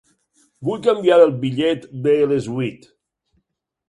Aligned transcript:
Vull 0.69 0.79
canviar 0.85 1.17
el 1.25 1.33
bitllet 1.43 1.85
de 2.07 2.15
les 2.31 2.47
vuit. 2.55 2.89